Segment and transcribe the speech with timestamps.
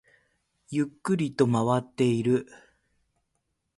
[0.71, 2.47] ゆっくりと回っている